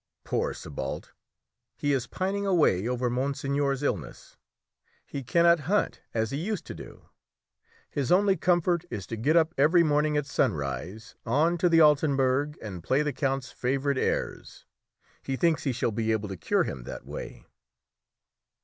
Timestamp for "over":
2.87-3.07